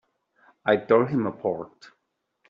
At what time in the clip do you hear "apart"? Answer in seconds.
1.27-1.91